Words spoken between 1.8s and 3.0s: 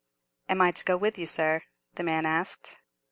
the man asked.